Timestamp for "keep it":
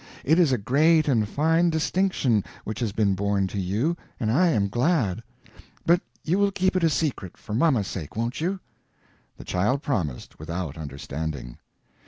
6.51-6.83